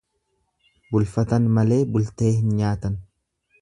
Bulfatan 0.95 1.47
malee 1.59 1.79
bultee 1.95 2.35
hin 2.41 2.53
nyaatan. 2.59 3.01